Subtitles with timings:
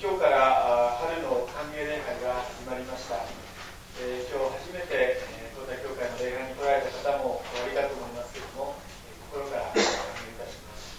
[0.00, 3.20] 今日から春の歓迎礼拝が始まりました、
[4.00, 5.20] え今日初めて
[5.52, 8.80] 東大教会の礼拝に来られた方もおありがとうございますけれども
[9.28, 10.96] 心から歓迎いたします、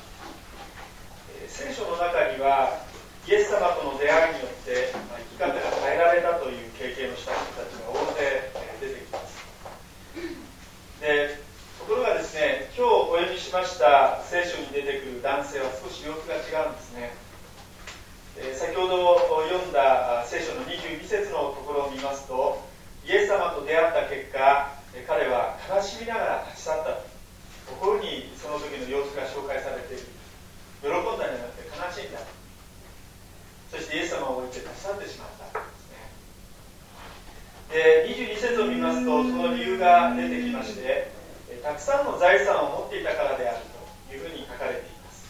[1.34, 2.78] え聖書の中には
[3.26, 8.54] イエス様との出会いによって、ま生き方が変えられたという経験をした人たちが大勢
[8.86, 9.34] 出てきます。
[11.02, 11.42] で
[11.82, 17.31] ところがですね今日お読みしました聖書に出てくる男性は少し様子が違うんですね。
[18.38, 19.20] え先ほど
[19.50, 22.62] 読んだ聖書の22節のところを見ますと
[23.06, 27.12] イエス様と出会った結果彼は悲しみながら立ち去ったと。
[27.80, 30.04] ころにその時の様子が紹介されている。
[30.82, 32.20] 喜んだんじゃなくて悲しんだ
[33.70, 36.10] そしてイエス様を置いて立ち去ってしまったですね。
[37.70, 41.12] で22節を見ますとその理由が出てきまして
[41.62, 43.60] たくさんの財産を持っていたからである
[44.10, 45.30] というふうに書かれています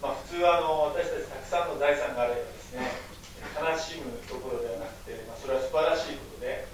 [0.00, 2.88] まあ、普通はあの私たちたくさんの財産があればですね
[3.52, 6.64] 悲しむところではなくて、まあ、それは素晴らしいことで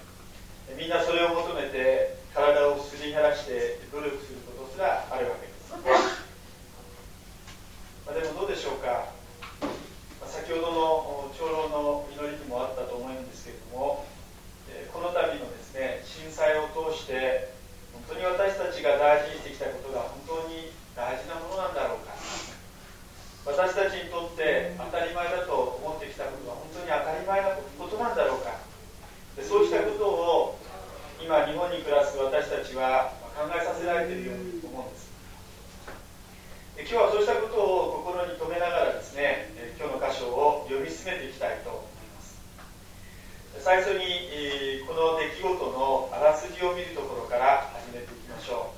[0.79, 5.83] みんなそれを求めて体をすり減らして努力することすらあるわけです、ま
[8.07, 9.11] あ、でもどうでしょうか、
[10.23, 14.07] まあ、先ほどの長老の祈りにもあったと思うんですけれども
[14.95, 17.51] この度のですね震災を通して
[18.07, 22.15] 本当に私たちが大事にしてきたことが本当に大事なものなんだろうか
[23.49, 28.61] 私たちにとって当たり前だと思ってきたことは本当に当たり前なことなんだろうか
[29.35, 30.59] でそうしたことを
[31.17, 35.09] 今日本に暮らす私たちは考えさせられているように思うんです
[36.77, 39.49] で今日はそうしたことを心に留めながらですね
[39.79, 42.37] 今日の箇所を読み進めていきたいと思います
[43.63, 48.75] 最初にこの出来事のあらすじを見るところから始めていきましょ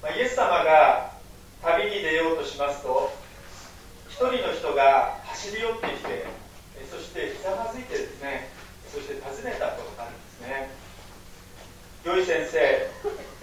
[0.00, 1.16] う、まあ、イエス様が
[1.66, 3.10] 旅に出ようとしますと
[4.08, 6.24] 一人の人が走り寄ってきて
[6.90, 8.48] そしてひざまずいてですね
[8.86, 10.70] そして尋ねたとあるんですね
[12.04, 12.88] 良い先生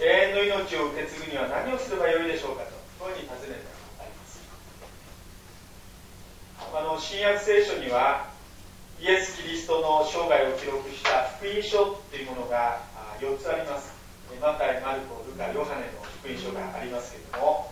[0.00, 4.40] 遠の命を受け継ぐには何をすればよいでしょうかとこういうふうに尋ねたとあります。
[6.72, 8.32] あの新約聖書には
[8.98, 12.80] イエス・キリストの生涯を記録した福音書というものが
[13.20, 13.92] 4つあります。
[14.40, 17.70] マタイ、マルコ、ルカ、ヨハネの福音書がありますけれども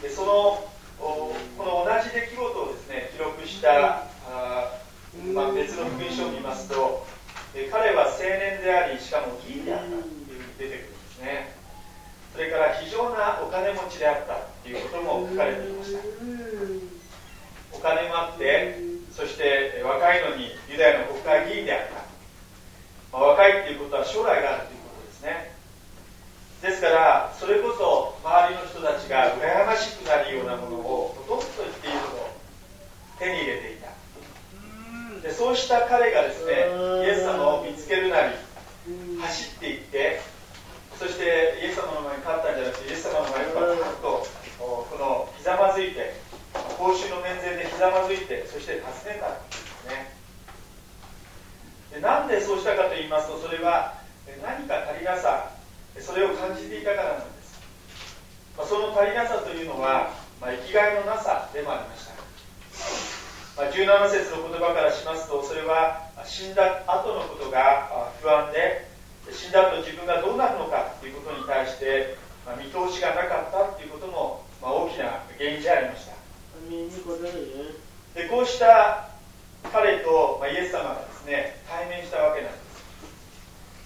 [0.00, 0.64] でその
[0.96, 4.78] この同じ出来事をですね記録したあ、
[5.34, 7.04] まあ、別の福音書を見ますと
[7.70, 11.57] 彼は青年でありしかも議員であったというふうに出てくるんですね。
[12.38, 15.98] それから非常なお金持ちであったということも書かれていました。
[17.74, 18.78] お金もあって
[19.10, 25.50] そして若いのにユダヤの国会議員であった、まあ、若いっていうことは将来があるということですね。
[26.62, 32.30] ですからそれこそ周りの人たちが羨ましくなるようなものをほとんど言っているほど
[33.18, 33.90] 手に入れていた。
[35.26, 36.54] でそうした彼がですね
[37.02, 38.34] イエス様を見つけるなり
[39.22, 40.20] 走っていって
[40.98, 44.26] そしてイエス様の前に立ったんじゃなくてイエス様の前にパッと
[44.58, 46.18] このひざまずいて
[46.74, 50.10] 公衆の面前でひざまずいてそして尋ねたんですね。
[51.94, 53.94] でなんでそうしたかと言いますとそれは
[54.42, 55.54] 何か足りなさ
[55.98, 57.62] それを感じていたからなんです、
[58.58, 60.10] まあ、その足りなさというのは、
[60.40, 62.10] まあ、生きがいのなさでもありまし
[63.54, 68.87] た、まあ、17節の言葉からしますとそれは死んだ後のことが不安で
[69.32, 72.16] 死んだ後自分がどうなるのかということに対して、
[72.46, 76.12] ま見通しがなかったということも、ま大きな原因でありました。
[78.14, 79.08] でこうした
[79.72, 82.58] 彼と、まイエス様がですね対面したわけなんで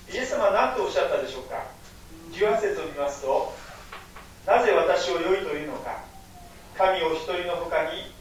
[0.08, 0.16] す。
[0.16, 1.66] イエス様は何とおっしゃったでしょうか
[2.32, 3.52] ？18節を見ますと
[4.46, 6.04] なぜ私を良いというのか？
[6.76, 8.12] 神お一人の他に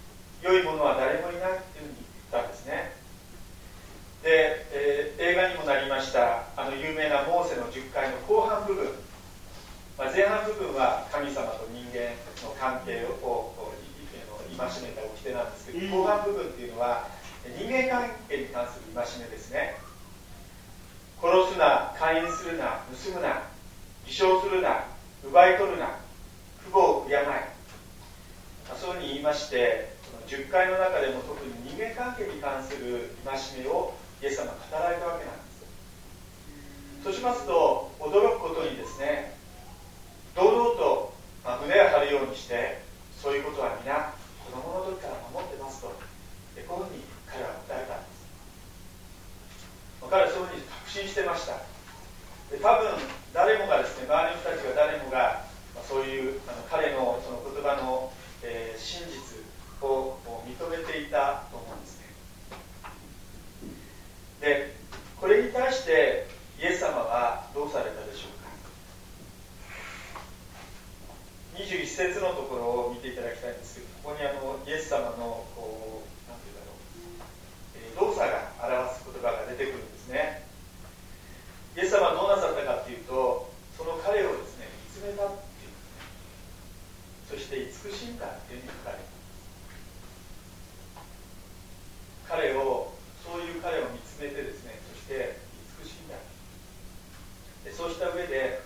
[0.42, 1.96] 良いものは誰もいないというふうに
[2.32, 2.92] 言ったんですね。
[4.24, 8.90] で、えー、映画にもなりましたあの有名なモーセの10回の後半部分、
[9.96, 13.54] まあ、前半部分は神様と人間の関係を
[14.58, 17.08] 戒めた掟なんですけど後半部分っていうのは
[17.46, 19.78] 人間関係に関する戒めですね。
[21.22, 23.44] 殺すな勧誘するな盗むな
[24.08, 24.86] 偽証するな
[25.24, 26.02] 奪い取るな
[26.66, 27.22] 父母を敬え。
[28.74, 35.66] そういうふうに言いましてその10回の中でも特に人間関係に関する戒めをイエス様が語られたわけなんです。
[37.04, 39.34] そうしますと驚くことにですね
[40.36, 41.14] 堂々と、
[41.62, 42.82] 胸を張るようにして
[43.22, 44.14] そういうことは皆
[71.92, 76.88] 節のところを見ていただきたいんですけどここにあのイエス様のこうなんていうだろう、
[77.76, 80.48] えー、動作が表す言葉が出てくるんですね。
[81.76, 85.80] イエス様はどうなさったかっていうとその彼をですね見つめたっていうね
[87.28, 89.42] そして慈しんだっていうふうに書かれています。
[92.28, 95.40] 彼をそういう彼を見つめてですねそして
[95.84, 96.16] 慈しんだ。
[97.64, 98.61] でそうした上で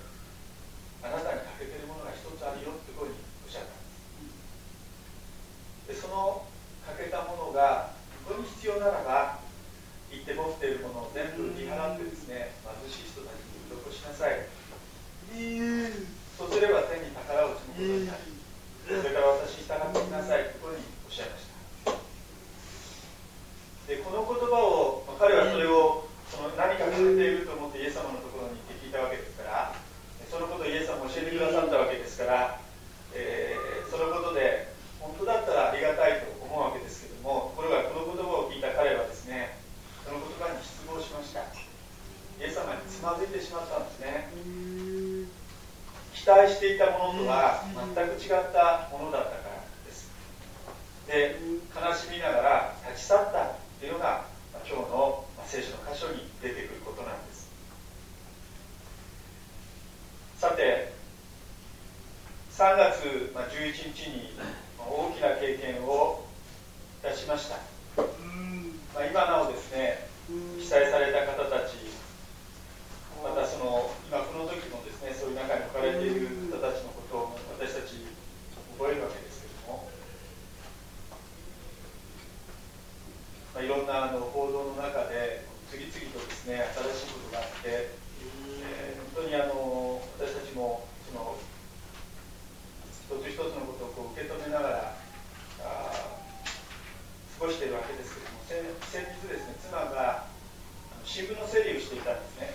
[23.86, 29.78] でこの言葉を、まあ、彼はそれをその何か欠けていると思ってイエス様のところに行って聞いたわけですから
[30.26, 32.60] そのことをイエス様教えてくださったわけですから、
[33.14, 39.62] えー、そのことで本当だったらありがたいと思うわけですけどもところがこの言葉を聞いた彼はですね
[40.02, 41.42] その言葉に失望しました。
[42.38, 44.30] イエス様につまずいてしまったんですね。
[46.14, 50.10] 期待していたものとは全く違ったものだったからです。
[51.08, 51.38] で
[51.74, 53.65] 悲しみながら立ち去った。
[53.86, 54.26] っていうのが
[54.66, 57.46] 今日の聖書の箇所に出てくることなんです。
[60.42, 60.92] さて
[62.50, 64.34] 3月11日に
[64.82, 66.26] 大きな経験を
[67.04, 67.58] いたしました、
[67.98, 70.08] まあ、今なおですね
[70.58, 71.78] 被災された方たち
[73.22, 78.02] またその今この時もですねそういう中に置かれている方たちのことを私たち
[78.80, 79.90] 覚えるわけですけれども、
[83.56, 87.96] まあ、いろんなあの報道の中で次々とですね新しいことがあって、
[88.68, 91.40] えー、本当にあの私たちもその
[93.08, 94.98] 一つ一つのことをこう受け止めながら
[95.64, 96.20] あ
[97.40, 100.28] 過ごしているわけですけれども先日ですね妻が
[101.08, 102.52] 新聞の整理をしていたんですね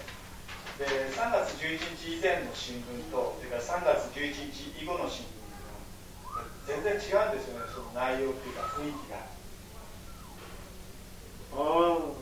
[0.76, 0.84] で
[1.16, 7.68] 3月11日以前の新聞とそれから3月11日以後の新聞は全然違うんですよね。
[7.68, 9.28] その内容というか雰囲気が。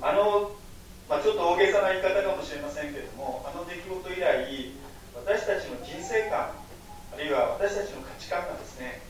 [0.02, 0.58] あの、
[1.08, 4.74] まあ、ちょっと大げさな言い方かもしれませんけれどもあの出来事以来
[5.14, 6.50] 私たちの人生観
[7.14, 9.02] あるいは私たちの価値観がですね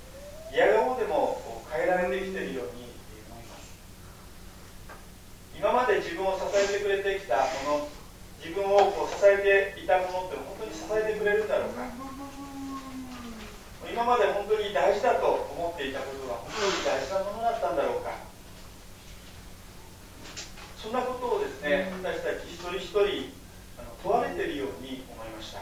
[0.53, 1.41] 嫌顔でも
[1.73, 2.85] 変えられてきているように
[3.33, 3.73] 思います。
[5.57, 7.88] 今まで自分を支えてくれてきたもの
[9.29, 11.85] えていたものって本当に支えてくれるんだろうか
[13.91, 18.29] 今まで本当に大事だと思っていたことが本当に大事なものだったんだろうか。
[20.77, 23.33] そんなことをですね私たち一人一人
[23.79, 25.61] あの問われているように思いました。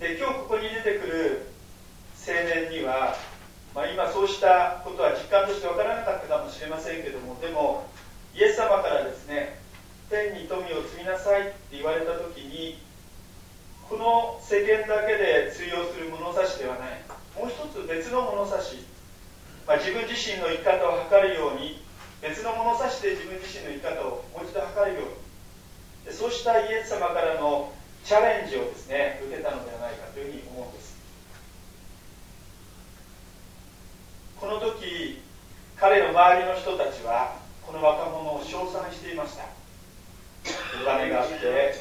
[0.00, 1.52] で今日ここに出てくる
[2.26, 3.16] 青年には、
[3.74, 7.86] まあ、今そうしたことは実感として分からなかったかもしれませんけどもでも
[8.34, 9.15] イエス様からですね
[10.08, 12.78] 天に富を積みなさいって言われた時に
[13.88, 17.02] この世間だけで通用する物差しではない。
[17.34, 18.86] もう一つ別の物差し、
[19.66, 21.82] まあ、自分自身の生き方を測るように
[22.22, 25.26] 別の物差しで自分自身の生き方をもう一度測るように。
[26.14, 27.72] そうしたイエス様からの
[28.04, 30.96] チャレンジをですね受けたのではないかというふうに思うんです。
[34.38, 35.20] この時
[35.76, 39.55] 彼の周りの人たちはこの若者を称賛していました。
[40.82, 41.74] お金があって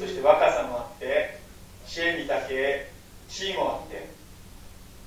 [0.00, 1.38] そして若さもあって
[1.86, 2.90] 知恵にだけ
[3.28, 4.08] 地位もあって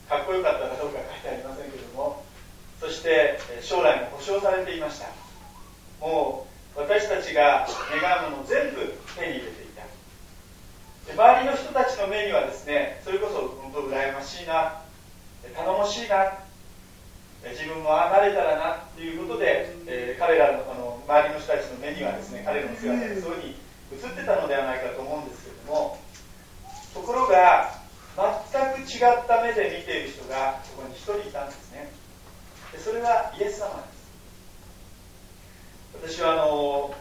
[0.10, 2.24] かっこよかったかどうか書いてありませんけども
[2.80, 5.08] そして将来も保証されていました。
[6.02, 7.68] もう私たちが
[8.02, 9.84] 願うもの全部手に入れていた。
[11.14, 14.82] 周りの人たちの目にはですねそれこそ本当羨ましいな
[15.56, 16.45] 頼もしいな
[17.54, 23.56] 自分もああなれたらなということで、えー、彼らのあの周りの人たちの目にはですね彼の姿がそういうふうに
[23.94, 26.00] 映ってたのではないかと思うんですけれども
[26.94, 27.78] ところが
[28.18, 31.92] 全く違った目で見ている人がそこに一人いたんですね。
[32.72, 33.84] でそれはイエス様
[36.02, 36.18] です。
[36.18, 36.96] 私はあの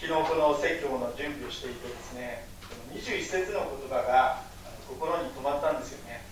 [0.00, 2.46] 昨日この説教の準備をしていてですね
[2.94, 4.42] 21節の言葉が
[4.88, 6.31] 心に留まったんですよね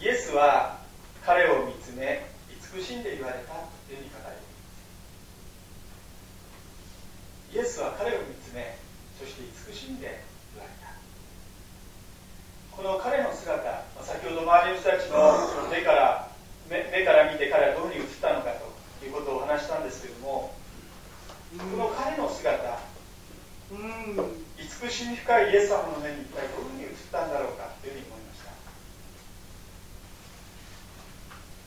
[0.00, 0.80] イエスは
[1.24, 3.54] 彼を見つめ慈しんで言われた
[3.88, 4.52] というふうに書かれていま
[7.52, 7.56] す。
[7.56, 8.76] イエスは彼を見つめ
[9.18, 10.22] そして慈しんで
[10.54, 10.92] 言われた。
[12.76, 16.28] この彼の姿先ほど周りの人たちの目から
[16.68, 18.52] 目目から見て彼はどういうふうに映ったのか
[19.00, 20.52] ということをお話したんですけれども
[21.56, 22.52] この彼の姿
[24.60, 27.55] 慈しみ深いイエス様の目に一体どういうふうに映ったんだろう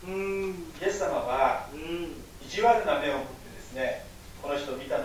[0.10, 1.70] イエス様は
[2.42, 4.06] 意地悪な目を持ってですね
[4.42, 4.99] この人を見た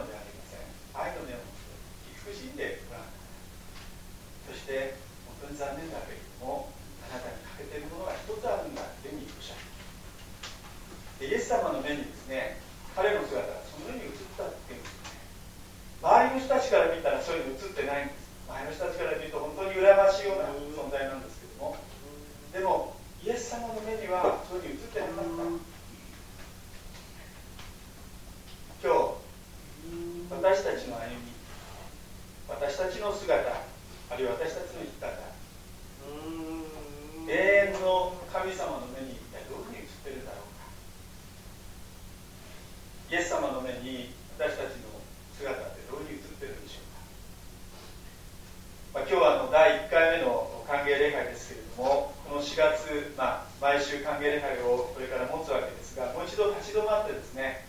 [51.05, 57.67] 礼拝ですけれどもこの4月、まあ、毎週歓迎礼拝をこれから持つわけですがもう一度立ち止まってですね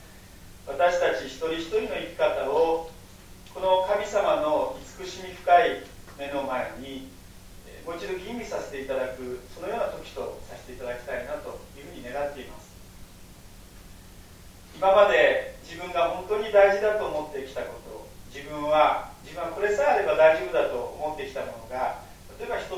[0.63, 2.89] 私たち一人一人の生き方を
[3.51, 5.83] この神様の慈しみ深い
[6.17, 7.11] 目の前に
[7.83, 12.73] もう一度吟味させていただくそのような時とさせていただきたいなというふうに願っています。
[14.75, 22.04] 今まで自分が本当に大事だと思ってきたこと自分は自分はこれさえあれば大丈夫だと思ってきたものが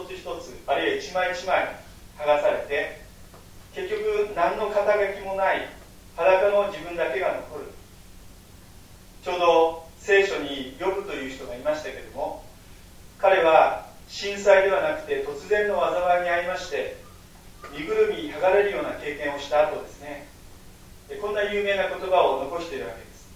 [0.07, 1.75] つ一つあるいは一枚一枚
[2.17, 3.01] 剥がされて
[3.75, 5.69] 結局何の肩書きもない
[6.15, 7.65] 裸の自分だけが残る。
[9.23, 12.45] ちょうど聖書に呼ぶという人がいましたけれども
[13.19, 16.95] 彼は震災ではなくて突然の災いに遭いまして
[17.77, 20.27] 身ぐるみ剥がれるような経験をした後ですね。
[21.21, 23.29] こんな有名な言葉を残しているわけです、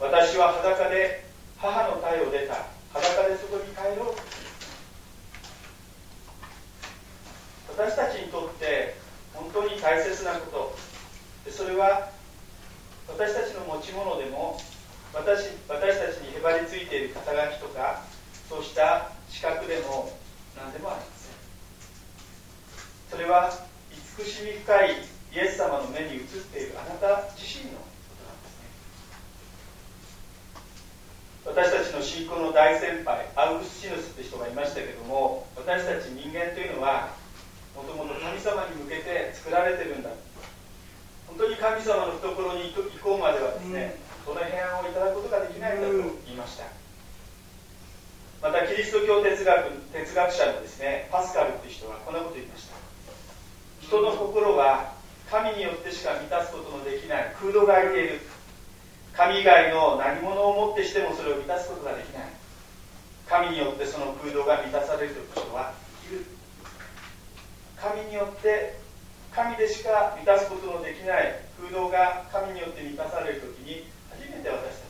[0.00, 1.24] うん、私は裸で
[1.58, 2.66] 母の体を出た。
[2.92, 4.39] 裸でそこに帰ろう
[7.80, 8.94] 私たちにとって
[9.32, 10.76] 本当に大切なこ
[11.46, 11.50] と。
[11.50, 12.10] それは
[13.08, 14.60] 私たちの持ち物でも
[15.14, 18.04] 私私たちにへばりついている肩書きとか
[18.50, 20.12] そうした資格でも
[20.60, 21.32] 何でもありません。
[23.10, 23.50] それは
[23.90, 24.90] 慈しみ深い
[25.32, 26.20] イエス様の目に映っ
[26.52, 27.86] ているあなた自身のこ
[28.20, 28.60] となんです
[31.64, 31.72] ね。
[31.72, 37.18] 私たちの信仰の大先輩アウグスチヌスって人がいましたけども私たち人間というのは
[37.76, 40.10] もともと神様に向けて作られてるんだ。
[41.26, 43.96] 本当に神様の懐に行こうまではですね、
[44.26, 44.34] うん。
[44.34, 45.92] その平安をいただくことができないんだと
[46.26, 46.64] 言いました。
[48.42, 52.74] またキリスト教哲学哲学者のですねパスカルっていう人はこんなこと言いました。
[53.80, 54.94] 人の心は
[55.30, 58.20] 神によってしか満たすことのできない空洞が空いている。
[59.12, 62.28] 神以外の何者をもってしてもそれを満たすことができない。
[63.28, 65.89] 神によってその空洞が満たされるという人は生きる
[67.80, 68.76] 神によって
[69.32, 74.86] 神でしか満たすことのできない空洞が神によって満たされる時に初めて私た